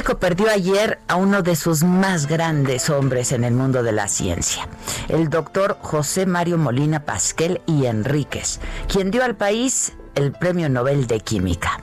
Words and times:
México 0.00 0.18
perdió 0.18 0.48
ayer 0.48 0.98
a 1.08 1.16
uno 1.16 1.42
de 1.42 1.54
sus 1.54 1.82
más 1.84 2.26
grandes 2.26 2.88
hombres 2.88 3.32
en 3.32 3.44
el 3.44 3.52
mundo 3.52 3.82
de 3.82 3.92
la 3.92 4.08
ciencia, 4.08 4.66
el 5.08 5.28
doctor 5.28 5.76
José 5.82 6.24
Mario 6.24 6.56
Molina 6.56 7.04
Pasquel 7.04 7.60
y 7.66 7.84
Enríquez, 7.84 8.60
quien 8.88 9.10
dio 9.10 9.22
al 9.22 9.36
país 9.36 9.92
el 10.14 10.32
Premio 10.32 10.70
Nobel 10.70 11.06
de 11.06 11.20
Química. 11.20 11.82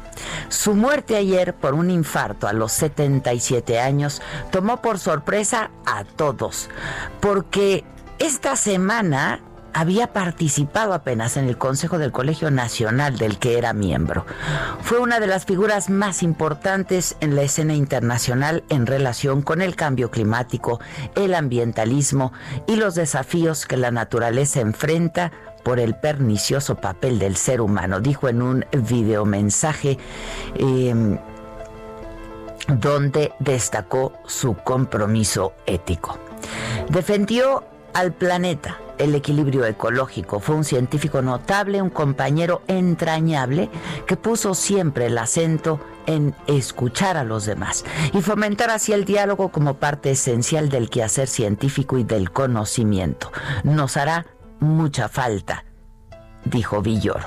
Su 0.49 0.73
muerte 0.73 1.15
ayer 1.15 1.53
por 1.53 1.75
un 1.75 1.91
infarto 1.91 2.47
a 2.47 2.53
los 2.53 2.71
77 2.71 3.79
años 3.79 4.23
tomó 4.49 4.81
por 4.81 4.97
sorpresa 4.97 5.69
a 5.85 6.03
todos, 6.03 6.71
porque 7.19 7.85
esta 8.17 8.55
semana 8.55 9.41
había 9.73 10.13
participado 10.13 10.93
apenas 10.93 11.37
en 11.37 11.47
el 11.47 11.57
Consejo 11.57 11.97
del 11.97 12.11
Colegio 12.11 12.51
Nacional 12.51 13.17
del 13.17 13.37
que 13.37 13.57
era 13.57 13.73
miembro. 13.73 14.25
Fue 14.81 14.99
una 14.99 15.19
de 15.19 15.27
las 15.27 15.45
figuras 15.45 15.89
más 15.89 16.23
importantes 16.23 17.15
en 17.19 17.35
la 17.35 17.43
escena 17.43 17.73
internacional 17.73 18.63
en 18.69 18.85
relación 18.85 19.41
con 19.41 19.61
el 19.61 19.75
cambio 19.75 20.11
climático, 20.11 20.79
el 21.15 21.35
ambientalismo 21.35 22.33
y 22.67 22.75
los 22.75 22.95
desafíos 22.95 23.65
que 23.65 23.77
la 23.77 23.91
naturaleza 23.91 24.61
enfrenta 24.61 25.31
por 25.63 25.79
el 25.79 25.95
pernicioso 25.95 26.75
papel 26.75 27.19
del 27.19 27.35
ser 27.35 27.61
humano, 27.61 27.99
dijo 27.99 28.29
en 28.29 28.41
un 28.41 28.65
videomensaje 28.89 29.97
eh, 30.55 31.19
donde 32.67 33.33
destacó 33.39 34.13
su 34.25 34.55
compromiso 34.55 35.53
ético. 35.65 36.17
Defendió 36.89 37.63
al 37.97 38.13
planeta, 38.13 38.80
el 38.99 39.15
equilibrio 39.15 39.65
ecológico. 39.65 40.39
Fue 40.39 40.53
un 40.53 40.63
científico 40.63 41.23
notable, 41.23 41.81
un 41.81 41.89
compañero 41.89 42.61
entrañable 42.67 43.71
que 44.05 44.15
puso 44.15 44.53
siempre 44.53 45.08
el 45.08 45.17
acento 45.17 45.80
en 46.05 46.36
escuchar 46.45 47.17
a 47.17 47.23
los 47.23 47.47
demás 47.47 47.86
y 48.13 48.21
fomentar 48.21 48.69
así 48.69 48.93
el 48.93 49.03
diálogo 49.03 49.49
como 49.49 49.77
parte 49.77 50.11
esencial 50.11 50.69
del 50.69 50.91
quehacer 50.91 51.27
científico 51.27 51.97
y 51.97 52.03
del 52.03 52.30
conocimiento. 52.30 53.31
Nos 53.63 53.97
hará 53.97 54.27
mucha 54.59 55.09
falta, 55.09 55.65
dijo 56.45 56.83
Villoro. 56.83 57.25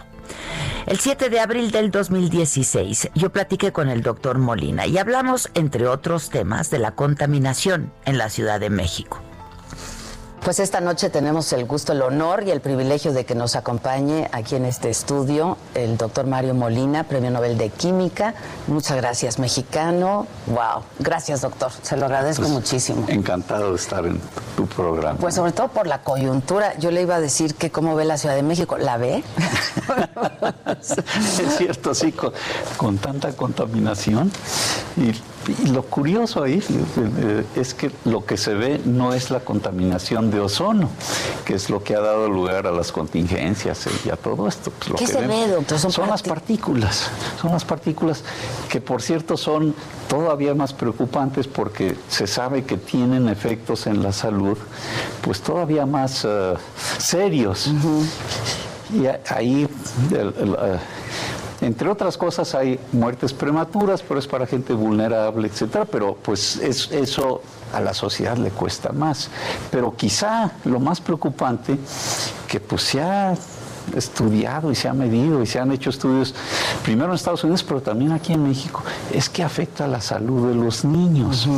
El 0.86 1.00
7 1.00 1.30
de 1.30 1.41
abril 1.41 1.72
del 1.72 1.91
2016 1.91 3.10
yo 3.16 3.32
platiqué 3.32 3.72
con 3.72 3.88
el 3.88 4.03
doctor 4.03 4.38
Molina 4.38 4.86
y 4.86 4.98
hablamos, 4.98 5.50
entre 5.54 5.88
otros 5.88 6.30
temas, 6.30 6.70
de 6.70 6.78
la 6.78 6.92
contaminación 6.92 7.92
en 8.04 8.19
la 8.19 8.30
Ciudad 8.30 8.60
de 8.60 8.70
México. 8.70 9.20
Pues 10.43 10.59
esta 10.59 10.81
noche 10.81 11.11
tenemos 11.11 11.53
el 11.53 11.67
gusto, 11.67 11.93
el 11.93 12.01
honor 12.01 12.45
y 12.47 12.51
el 12.51 12.62
privilegio 12.62 13.12
de 13.12 13.27
que 13.27 13.34
nos 13.34 13.56
acompañe 13.56 14.28
aquí 14.33 14.56
en 14.56 14.65
este 14.65 14.89
estudio 14.89 15.59
el 15.75 15.99
doctor 15.99 16.27
Mario 16.27 16.55
Molina, 16.55 17.05
Premio 17.05 17.31
Nobel 17.31 17.59
de 17.59 17.69
Química. 17.69 18.34
Muchas 18.67 18.97
gracias, 18.97 19.39
mexicano. 19.39 20.27
Wow, 20.47 20.83
gracias 20.99 21.43
doctor, 21.43 21.71
se 21.83 21.97
lo 21.99 22.06
agradezco 22.06 22.43
Pues, 22.43 22.55
muchísimo. 22.55 23.05
Encantado 23.09 23.71
de 23.71 23.77
estar 23.77 24.06
en 24.06 24.19
tu 24.56 24.67
programa. 24.67 25.19
Pues 25.19 25.34
sobre 25.34 25.53
todo 25.53 25.69
por 25.69 25.87
la 25.87 26.03
coyuntura, 26.03 26.77
yo 26.78 26.91
le 26.91 27.03
iba 27.03 27.17
a 27.17 27.21
decir 27.21 27.55
que 27.55 27.71
cómo 27.71 27.95
ve 27.95 28.07
la 28.07 28.17
Ciudad 28.17 28.34
de 28.34 28.43
México, 28.43 28.78
¿la 28.78 28.97
ve? 28.97 29.22
es 30.81 31.57
cierto, 31.59 31.95
sí, 31.95 32.12
con, 32.12 32.33
con 32.78 32.97
tanta 32.97 33.31
contaminación. 33.33 34.33
Y, 34.97 35.11
y 35.62 35.67
lo 35.69 35.83
curioso 35.84 36.43
ahí 36.43 36.62
eh, 36.99 37.45
es 37.56 37.75
que 37.75 37.91
lo 38.05 38.25
que 38.27 38.37
se 38.37 38.55
ve 38.55 38.81
no 38.84 39.15
es 39.15 39.31
la 39.31 39.41
contaminación 39.41 40.31
de 40.31 40.41
ozono, 40.41 40.91
que 41.45 41.55
es 41.55 41.71
lo 41.71 41.83
que 41.83 41.95
ha 41.95 42.01
dado 42.01 42.28
lugar 42.28 42.67
a 42.67 42.73
las 42.73 42.91
contingencias 42.93 43.87
y 44.05 44.11
a 44.11 44.17
todo 44.17 44.49
esto. 44.49 44.71
Pues 44.78 44.91
lo 44.91 44.97
¿Qué 44.97 45.06
que 45.06 45.12
se 45.12 45.27
ve, 45.27 45.49
doctor? 45.49 45.78
Son 45.78 45.93
Son 45.93 46.09
las 46.09 46.23
partículas, 46.23 47.09
son 47.41 47.53
las 47.53 47.65
partículas 47.65 48.23
que 48.69 48.81
por 48.81 49.01
cierto 49.01 49.37
son 49.37 49.75
todavía 50.09 50.55
más 50.55 50.73
preocupantes 50.73 51.47
porque 51.47 51.97
se 52.09 52.27
sabe 52.27 52.65
que 52.65 52.77
tienen 52.77 53.28
efectos 53.28 53.87
en 53.87 54.03
la 54.03 54.12
salud, 54.12 54.59
pues 55.22 55.41
todavía 55.41 55.87
más 55.87 56.25
eh, 56.25 56.55
serios. 56.99 57.71
Y 58.93 59.07
ahí, 59.33 59.69
el- 60.11 60.19
el, 60.41 60.57
eh, 60.61 60.78
entre 61.60 61.88
otras 61.88 62.16
cosas, 62.16 62.54
hay 62.54 62.78
muertes 62.93 63.32
prematuras, 63.32 64.03
pero 64.03 64.19
es 64.21 64.26
para 64.26 64.47
gente 64.47 64.72
vulnerable, 64.72 65.47
etcétera. 65.48 65.84
Pero 65.84 66.16
pues 66.22 66.56
es- 66.56 66.91
eso 66.91 67.43
a 67.75 67.81
la 67.81 67.93
sociedad 67.94 68.37
le 68.37 68.50
cuesta 68.50 68.93
más. 68.93 69.28
Pero 69.71 69.94
quizá 69.97 70.53
lo 70.65 70.81
más 70.81 71.00
preocupante, 71.00 71.78
que 72.48 72.60
pues 72.60 72.82
se 72.82 73.00
ha 73.03 73.34
estudiado 73.94 74.71
y 74.71 74.75
se 74.75 74.88
ha 74.88 74.93
medido 74.94 75.43
y 75.43 75.47
se 75.47 75.59
han 75.59 75.72
hecho 75.72 75.91
estudios, 75.91 76.34
primero 76.84 77.09
en 77.10 77.15
Estados 77.16 77.43
Unidos, 77.44 77.62
pero 77.65 77.81
también 77.81 78.12
aquí 78.12 78.32
en 78.32 78.42
México, 78.44 78.82
es 79.12 79.28
que 79.28 79.42
afecta 79.42 79.84
a 79.84 79.88
la 79.88 80.00
salud 80.00 80.48
de 80.48 80.54
los 80.54 80.84
niños, 80.84 81.48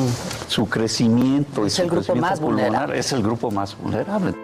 su 0.49 0.69
crecimiento 0.69 1.67
y 1.67 1.71
su 1.71 1.83
el 1.83 1.89
grupo 1.91 2.05
crecimiento 2.07 2.31
más 2.31 2.41
pulmonar 2.41 2.65
vulnerable. 2.71 2.99
es 2.99 3.13
el 3.13 3.23
grupo 3.23 3.51
más 3.51 3.77
vulnerable. 3.77 4.35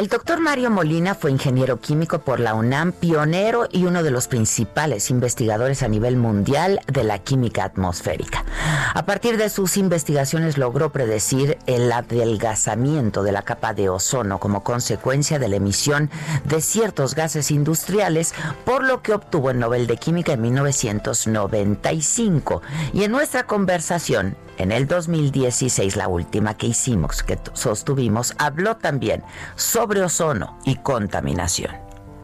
El 0.00 0.08
doctor 0.08 0.40
Mario 0.40 0.70
Molina 0.70 1.14
fue 1.14 1.30
ingeniero 1.30 1.78
químico 1.78 2.20
por 2.20 2.40
la 2.40 2.54
UNAM, 2.54 2.92
pionero 2.92 3.68
y 3.70 3.84
uno 3.84 4.02
de 4.02 4.10
los 4.10 4.28
principales 4.28 5.10
investigadores 5.10 5.82
a 5.82 5.88
nivel 5.88 6.16
mundial 6.16 6.80
de 6.86 7.04
la 7.04 7.18
química 7.18 7.64
atmosférica. 7.64 8.46
A 8.94 9.04
partir 9.04 9.36
de 9.36 9.50
sus 9.50 9.76
investigaciones 9.76 10.56
logró 10.56 10.90
predecir 10.90 11.58
el 11.66 11.92
adelgazamiento 11.92 13.22
de 13.22 13.32
la 13.32 13.42
capa 13.42 13.74
de 13.74 13.90
ozono 13.90 14.40
como 14.40 14.64
consecuencia 14.64 15.38
de 15.38 15.48
la 15.48 15.56
emisión 15.56 16.08
de 16.46 16.62
ciertos 16.62 17.14
gases 17.14 17.50
industriales, 17.50 18.32
por 18.64 18.82
lo 18.82 19.02
que 19.02 19.12
obtuvo 19.12 19.50
el 19.50 19.58
Nobel 19.58 19.86
de 19.86 19.98
Química 19.98 20.32
en 20.32 20.40
1995. 20.40 22.62
Y 22.94 23.04
en 23.04 23.12
nuestra 23.12 23.42
conversación, 23.42 24.34
en 24.56 24.72
el 24.72 24.86
2016, 24.86 25.96
la 25.96 26.08
última 26.08 26.54
que 26.54 26.66
hicimos, 26.66 27.22
que 27.22 27.38
sostuvimos, 27.54 28.34
habló 28.36 28.76
también 28.76 29.22
sobre 29.56 29.89
ozono 29.98 30.58
y 30.64 30.76
contaminación. 30.76 31.74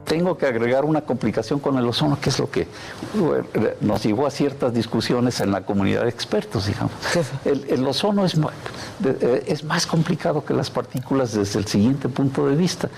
Tengo 0.04 0.38
que 0.38 0.46
agregar 0.46 0.84
una 0.84 1.00
complicación 1.00 1.58
con 1.58 1.76
el 1.78 1.86
ozono, 1.86 2.20
que 2.20 2.30
es 2.30 2.38
lo 2.38 2.48
que 2.48 2.68
nos 3.80 4.04
llevó 4.04 4.28
a 4.28 4.30
ciertas 4.30 4.72
discusiones 4.72 5.40
en 5.40 5.50
la 5.50 5.62
comunidad 5.62 6.02
de 6.04 6.10
expertos, 6.10 6.66
digamos. 6.66 6.92
El, 7.44 7.66
el 7.68 7.84
ozono 7.84 8.24
es, 8.24 8.36
eh, 9.04 9.44
es 9.48 9.64
más 9.64 9.84
complicado 9.84 10.44
que 10.44 10.54
las 10.54 10.70
partículas 10.70 11.32
desde 11.32 11.58
el 11.58 11.66
siguiente 11.66 12.08
punto 12.08 12.46
de 12.46 12.54
vista. 12.54 12.88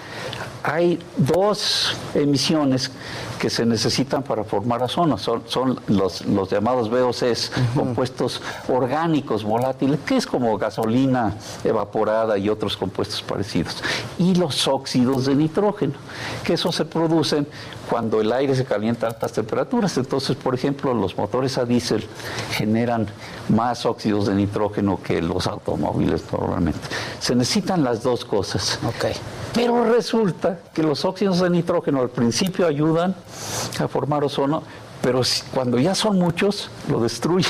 Hay 0.69 0.99
dos 1.17 1.97
emisiones 2.15 2.91
que 3.39 3.49
se 3.49 3.65
necesitan 3.65 4.23
para 4.23 4.45
formar 4.45 4.83
ozono. 4.83 5.17
Son, 5.17 5.43
son 5.47 5.81
los, 5.87 6.27
los, 6.27 6.51
llamados 6.51 6.91
VOCs, 6.91 7.53
compuestos 7.75 8.43
orgánicos 8.69 9.45
volátiles, 9.45 10.01
que 10.01 10.17
es 10.17 10.27
como 10.27 10.59
gasolina 10.59 11.35
evaporada 11.65 12.37
y 12.37 12.51
otros 12.51 12.77
compuestos 12.77 13.23
parecidos. 13.23 13.83
Y 14.19 14.35
los 14.35 14.69
óxidos 14.69 15.25
de 15.25 15.37
nitrógeno, 15.37 15.95
que 16.45 16.55
esos 16.55 16.75
se 16.75 16.85
producen 16.85 17.47
cuando 17.89 18.21
el 18.21 18.31
aire 18.33 18.55
se 18.55 18.67
calienta 18.67 19.07
a 19.07 19.11
altas 19.11 19.33
temperaturas. 19.33 19.97
Entonces, 19.97 20.37
por 20.37 20.55
ejemplo, 20.55 20.93
los 20.93 21.17
motores 21.17 21.57
a 21.57 21.65
diésel 21.65 22.07
generan 22.51 23.07
más 23.49 23.87
óxidos 23.87 24.27
de 24.27 24.35
nitrógeno 24.35 25.01
que 25.03 25.23
los 25.23 25.47
automóviles 25.47 26.25
normalmente. 26.31 26.81
Se 27.21 27.35
necesitan 27.35 27.83
las 27.83 28.03
dos 28.03 28.27
cosas. 28.27 28.79
Okay. 28.97 29.15
Pero 29.55 29.85
resulta 29.85 30.58
que 30.73 30.83
los 30.83 31.05
óxidos 31.05 31.41
de 31.41 31.51
nitrógeno 31.51 32.01
al 32.01 32.11
principio 32.11 32.67
ayudan 32.67 33.15
a 33.79 33.89
formar 33.89 34.25
ozono, 34.25 34.63
pero 35.03 35.23
cuando 35.55 35.79
ya 35.79 35.95
son 35.95 36.19
muchos, 36.19 36.71
lo 36.91 37.01
destruye. 37.01 37.49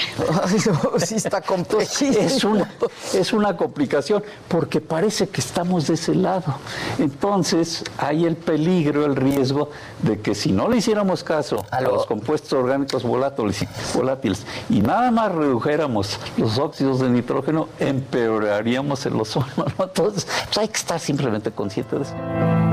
sí 0.98 1.16
está 1.16 1.42
Es 1.80 2.44
una, 2.44 2.70
es 3.14 3.32
una 3.32 3.56
complicación, 3.56 4.22
porque 4.48 4.80
parece 4.80 5.28
que 5.28 5.40
estamos 5.40 5.86
de 5.86 5.94
ese 5.94 6.14
lado. 6.14 6.54
Entonces, 6.98 7.84
hay 7.96 8.26
el 8.26 8.36
peligro, 8.36 9.06
el 9.06 9.16
riesgo 9.16 9.70
de 10.02 10.20
que 10.20 10.34
si 10.34 10.52
no 10.52 10.68
le 10.68 10.78
hiciéramos 10.78 11.24
caso 11.24 11.64
a 11.70 11.80
los 11.80 12.06
compuestos 12.06 12.52
orgánicos 12.52 13.02
volátiles, 13.02 13.64
volátiles 13.94 14.44
y 14.68 14.80
nada 14.80 15.10
más 15.10 15.32
redujéramos 15.32 16.20
los 16.36 16.58
óxidos 16.58 17.00
de 17.00 17.08
nitrógeno, 17.08 17.68
empeoraríamos 17.78 19.06
el 19.06 19.18
ozono. 19.20 19.46
Entonces, 19.78 20.26
pues 20.44 20.58
hay 20.58 20.68
que 20.68 20.78
estar 20.78 21.00
simplemente 21.00 21.50
consciente 21.50 21.96
de 21.96 22.02
eso. 22.02 22.67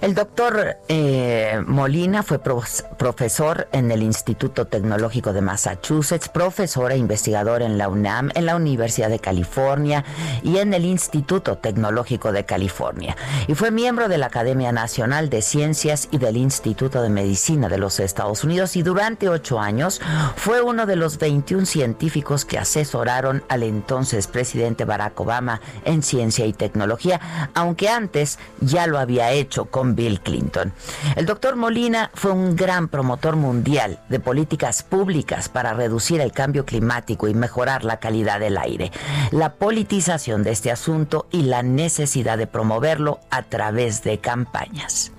El 0.00 0.14
doctor 0.14 0.78
eh, 0.88 1.62
Molina 1.66 2.22
fue 2.22 2.38
profesor 2.38 3.68
en 3.70 3.90
el 3.90 4.02
Instituto 4.02 4.66
Tecnológico 4.66 5.34
de 5.34 5.42
Massachusetts, 5.42 6.30
profesor 6.30 6.90
e 6.90 6.96
investigador 6.96 7.60
en 7.60 7.76
la 7.76 7.88
UNAM, 7.88 8.30
en 8.34 8.46
la 8.46 8.56
Universidad 8.56 9.10
de 9.10 9.18
California 9.18 10.06
y 10.42 10.56
en 10.56 10.72
el 10.72 10.86
Instituto 10.86 11.58
Tecnológico 11.58 12.32
de 12.32 12.46
California. 12.46 13.14
Y 13.46 13.54
fue 13.54 13.70
miembro 13.70 14.08
de 14.08 14.16
la 14.16 14.26
Academia 14.26 14.72
Nacional 14.72 15.28
de 15.28 15.42
Ciencias 15.42 16.08
y 16.10 16.16
del 16.16 16.38
Instituto 16.38 17.02
de 17.02 17.10
Medicina 17.10 17.68
de 17.68 17.76
los 17.76 18.00
Estados 18.00 18.42
Unidos 18.42 18.76
y 18.76 18.82
durante 18.82 19.28
ocho 19.28 19.60
años 19.60 20.00
fue 20.34 20.62
uno 20.62 20.86
de 20.86 20.96
los 20.96 21.18
21 21.18 21.66
científicos 21.66 22.46
que 22.46 22.56
asesoraron 22.56 23.44
al 23.50 23.64
entonces 23.64 24.28
presidente 24.28 24.86
Barack 24.86 25.20
Obama 25.20 25.60
en 25.84 26.02
ciencia 26.02 26.46
y 26.46 26.54
tecnología, 26.54 27.50
aunque 27.52 27.90
antes 27.90 28.38
ya 28.60 28.86
lo 28.86 28.98
había 28.98 29.32
hecho 29.32 29.66
con 29.66 29.89
Bill 29.94 30.20
Clinton. 30.20 30.72
El 31.16 31.26
doctor 31.26 31.56
Molina 31.56 32.10
fue 32.14 32.32
un 32.32 32.56
gran 32.56 32.88
promotor 32.88 33.36
mundial 33.36 34.00
de 34.08 34.20
políticas 34.20 34.82
públicas 34.82 35.48
para 35.48 35.74
reducir 35.74 36.20
el 36.20 36.32
cambio 36.32 36.64
climático 36.64 37.28
y 37.28 37.34
mejorar 37.34 37.84
la 37.84 37.98
calidad 37.98 38.40
del 38.40 38.58
aire, 38.58 38.90
la 39.30 39.54
politización 39.54 40.42
de 40.42 40.52
este 40.52 40.70
asunto 40.70 41.26
y 41.30 41.42
la 41.42 41.62
necesidad 41.62 42.38
de 42.38 42.46
promoverlo 42.46 43.20
a 43.30 43.42
través 43.42 44.02
de 44.02 44.18
campañas 44.18 45.12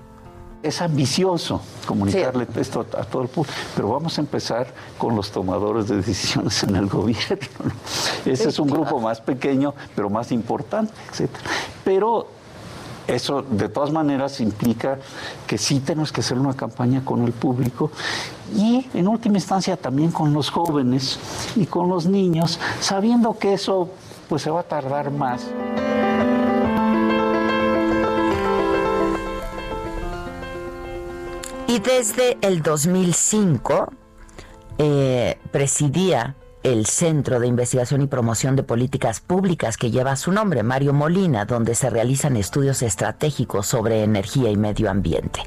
es 0.62 0.80
ambicioso 0.80 1.60
comunicarle 1.86 2.46
esto 2.56 2.80
a, 2.80 3.04
todo 3.04 3.22
el 3.22 3.28
público, 3.28 3.54
pero 3.74 3.88
vamos 3.88 4.16
a 4.18 4.20
empezar 4.20 4.68
con 4.96 5.16
los 5.16 5.30
tomadores 5.32 5.88
de 5.88 5.96
decisiones 5.96 6.62
en 6.62 6.76
el 6.76 6.86
gobierno. 6.88 7.72
Ese 8.24 8.48
es 8.48 8.58
un 8.58 8.68
grupo 8.68 9.00
más 9.00 9.20
pequeño, 9.20 9.74
pero 9.94 10.08
más 10.08 10.30
importante, 10.30 10.92
etc. 11.10 11.30
Pero 11.84 12.28
eso 13.06 13.42
de 13.42 13.68
todas 13.68 13.90
maneras 13.90 14.40
implica 14.40 14.98
que 15.46 15.58
sí 15.58 15.80
tenemos 15.80 16.12
que 16.12 16.20
hacer 16.20 16.38
una 16.38 16.54
campaña 16.54 17.04
con 17.04 17.24
el 17.24 17.32
público 17.32 17.90
y 18.54 18.86
en 18.94 19.08
última 19.08 19.36
instancia 19.36 19.76
también 19.76 20.10
con 20.10 20.32
los 20.32 20.50
jóvenes 20.50 21.18
y 21.56 21.66
con 21.66 21.88
los 21.88 22.06
niños, 22.06 22.58
sabiendo 22.80 23.38
que 23.38 23.54
eso 23.54 23.88
pues 24.28 24.42
se 24.42 24.50
va 24.50 24.60
a 24.60 24.64
tardar 24.64 25.10
más. 25.10 25.46
Y 31.66 31.78
desde 31.78 32.36
el 32.42 32.62
2005 32.62 33.92
eh, 34.78 35.38
presidía 35.50 36.36
el 36.62 36.86
Centro 36.86 37.40
de 37.40 37.46
Investigación 37.46 38.02
y 38.02 38.06
Promoción 38.06 38.56
de 38.56 38.62
Políticas 38.62 39.20
Públicas 39.20 39.76
que 39.76 39.90
lleva 39.90 40.16
su 40.16 40.32
nombre, 40.32 40.62
Mario 40.62 40.92
Molina, 40.92 41.44
donde 41.44 41.74
se 41.74 41.90
realizan 41.90 42.36
estudios 42.36 42.82
estratégicos 42.82 43.66
sobre 43.66 44.02
energía 44.02 44.50
y 44.50 44.56
medio 44.56 44.90
ambiente. 44.90 45.40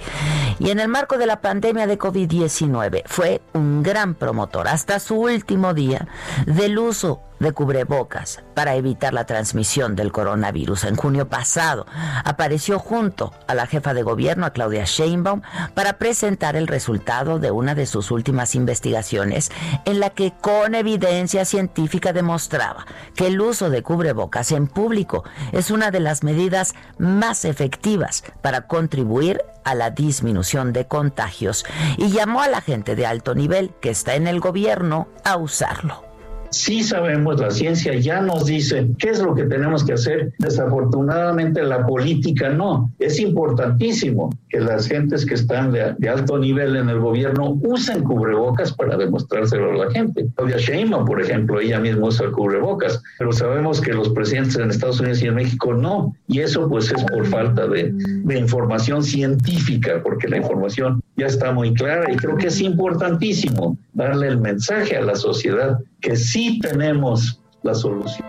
Y 0.59 0.69
en 0.69 0.79
el 0.79 0.87
marco 0.87 1.17
de 1.17 1.25
la 1.25 1.41
pandemia 1.41 1.87
de 1.87 1.99
COVID-19 1.99 3.03
fue 3.05 3.41
un 3.53 3.83
gran 3.83 4.15
promotor 4.15 4.67
hasta 4.67 4.99
su 4.99 5.15
último 5.15 5.73
día 5.73 6.07
del 6.45 6.77
uso 6.77 7.21
de 7.45 7.53
cubrebocas 7.53 8.43
para 8.55 8.75
evitar 8.75 9.13
la 9.13 9.25
transmisión 9.25 9.95
del 9.95 10.11
coronavirus. 10.11 10.85
En 10.85 10.95
junio 10.95 11.29
pasado 11.29 11.85
apareció 12.23 12.79
junto 12.79 13.33
a 13.47 13.53
la 13.53 13.67
jefa 13.67 13.93
de 13.93 14.01
gobierno, 14.01 14.47
a 14.47 14.49
Claudia 14.49 14.83
Sheinbaum, 14.85 15.41
para 15.75 15.99
presentar 15.99 16.55
el 16.55 16.67
resultado 16.67 17.37
de 17.37 17.51
una 17.51 17.75
de 17.75 17.85
sus 17.85 18.09
últimas 18.09 18.55
investigaciones 18.55 19.51
en 19.85 19.99
la 19.99 20.09
que 20.09 20.33
con 20.41 20.73
evidencia 20.73 21.45
científica 21.45 22.13
demostraba 22.13 22.87
que 23.15 23.27
el 23.27 23.39
uso 23.39 23.69
de 23.69 23.83
cubrebocas 23.83 24.51
en 24.51 24.67
público 24.67 25.23
es 25.51 25.69
una 25.69 25.91
de 25.91 25.99
las 25.99 26.23
medidas 26.23 26.73
más 26.97 27.45
efectivas 27.45 28.23
para 28.41 28.65
contribuir 28.65 29.43
a 29.63 29.75
la 29.75 29.91
disminución 29.91 30.73
de 30.73 30.87
contagios 30.87 31.63
y 31.97 32.09
llamó 32.09 32.41
a 32.41 32.47
la 32.47 32.61
gente 32.61 32.95
de 32.95 33.05
alto 33.05 33.35
nivel 33.35 33.71
que 33.81 33.91
está 33.91 34.15
en 34.15 34.25
el 34.25 34.39
gobierno 34.39 35.07
a 35.23 35.37
usarlo 35.37 36.14
sí 36.49 36.83
sabemos, 36.83 37.39
la 37.39 37.51
ciencia 37.51 37.93
ya 37.95 38.21
nos 38.21 38.45
dice 38.45 38.87
qué 38.97 39.09
es 39.09 39.21
lo 39.21 39.35
que 39.35 39.43
tenemos 39.43 39.83
que 39.83 39.93
hacer. 39.93 40.33
Desafortunadamente 40.39 41.63
la 41.63 41.85
política 41.85 42.49
no. 42.49 42.91
Es 42.99 43.19
importantísimo 43.19 44.29
que 44.49 44.59
las 44.59 44.87
gentes 44.87 45.25
que 45.25 45.35
están 45.35 45.71
de, 45.71 46.09
alto 46.09 46.37
nivel 46.37 46.75
en 46.75 46.89
el 46.89 46.99
gobierno 46.99 47.57
usen 47.63 48.03
cubrebocas 48.03 48.73
para 48.73 48.97
demostrárselo 48.97 49.71
a 49.71 49.85
la 49.85 49.91
gente. 49.91 50.27
Claudia 50.35 50.57
Sheinbaum, 50.57 51.05
por 51.05 51.21
ejemplo, 51.21 51.59
ella 51.59 51.79
misma 51.79 52.07
usa 52.07 52.31
cubrebocas, 52.31 53.01
pero 53.17 53.31
sabemos 53.31 53.81
que 53.81 53.93
los 53.93 54.09
presidentes 54.09 54.55
en 54.55 54.69
Estados 54.69 54.99
Unidos 54.99 55.21
y 55.21 55.27
en 55.27 55.35
México 55.35 55.73
no. 55.73 56.15
Y 56.27 56.39
eso 56.39 56.67
pues 56.69 56.91
es 56.91 57.03
por 57.03 57.25
falta 57.25 57.67
de, 57.67 57.91
de 57.93 58.39
información 58.39 59.03
científica, 59.03 60.01
porque 60.03 60.27
la 60.27 60.37
información 60.37 61.01
ya 61.17 61.27
está 61.27 61.51
muy 61.51 61.73
clara 61.73 62.11
y 62.11 62.15
creo 62.15 62.35
que 62.35 62.47
es 62.47 62.59
importantísimo 62.61 63.77
darle 63.93 64.27
el 64.27 64.37
mensaje 64.37 64.97
a 64.97 65.01
la 65.01 65.15
sociedad 65.15 65.79
que 66.01 66.15
sí 66.15 66.59
tenemos 66.59 67.39
la 67.63 67.73
solución. 67.73 68.27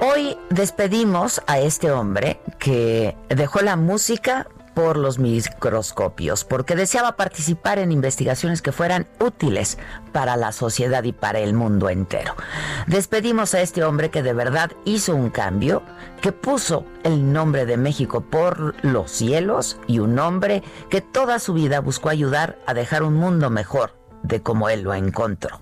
Hoy 0.00 0.36
despedimos 0.50 1.40
a 1.46 1.58
este 1.60 1.90
hombre 1.90 2.38
que 2.58 3.16
dejó 3.28 3.60
la 3.60 3.76
música 3.76 4.46
por 4.74 4.96
los 4.96 5.18
microscopios, 5.18 6.44
porque 6.44 6.76
deseaba 6.76 7.16
participar 7.16 7.78
en 7.78 7.92
investigaciones 7.92 8.62
que 8.62 8.72
fueran 8.72 9.06
útiles 9.20 9.78
para 10.12 10.36
la 10.36 10.52
sociedad 10.52 11.02
y 11.04 11.12
para 11.12 11.38
el 11.38 11.54
mundo 11.54 11.88
entero. 11.88 12.34
Despedimos 12.86 13.54
a 13.54 13.60
este 13.60 13.84
hombre 13.84 14.10
que 14.10 14.22
de 14.22 14.32
verdad 14.32 14.70
hizo 14.84 15.14
un 15.14 15.30
cambio, 15.30 15.82
que 16.20 16.32
puso 16.32 16.84
el 17.02 17.32
nombre 17.32 17.66
de 17.66 17.76
México 17.76 18.20
por 18.20 18.74
los 18.84 19.10
cielos 19.10 19.78
y 19.86 19.98
un 19.98 20.18
hombre 20.18 20.62
que 20.90 21.00
toda 21.00 21.38
su 21.38 21.54
vida 21.54 21.80
buscó 21.80 22.10
ayudar 22.10 22.58
a 22.66 22.74
dejar 22.74 23.02
un 23.02 23.14
mundo 23.14 23.50
mejor 23.50 23.96
de 24.22 24.42
como 24.42 24.68
él 24.68 24.82
lo 24.82 24.94
encontró. 24.94 25.61